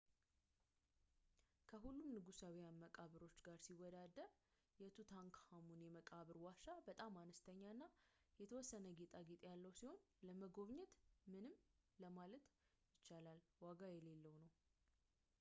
ከሁሉም 1.69 2.07
የንጉሳውያን 2.13 2.79
መቃብሮች 2.83 3.35
ጋር 3.47 3.57
ሲወዳደር፣ 3.65 4.29
የtutankhamun 4.83 5.83
የመቃብር 5.85 6.37
ዋሻ 6.45 6.63
በጣም 6.87 7.19
አነስተኛና 7.23 7.89
የተወሰነ 8.41 8.95
ጌጣጌጥ 9.01 9.39
ያለው 9.51 9.73
ሲሆን 9.81 10.01
ለመጎብኘት 10.29 10.95
ምንም 11.35 11.55
ለማለት 12.05 12.47
ይቻላል 12.99 13.41
ዋጋ 13.67 13.81
የሌለው 13.95 14.35
ነው 14.43 14.51